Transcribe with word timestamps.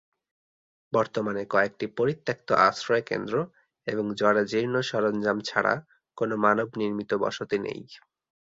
বর্তমানে 0.93 1.43
কয়েকটি 1.53 1.85
পরিত্যক্ত 1.97 2.49
আশ্রয়কেন্দ্র 2.67 3.35
এবং 3.87 4.05
জরাজীর্ণ 4.19 4.75
সরঞ্জাম 4.89 5.37
ছাড়া 5.49 5.73
কোন 6.17 6.29
মানব 6.45 6.67
নির্মিত 6.79 7.11
বসতি 7.23 7.57
নেই। 7.65 7.81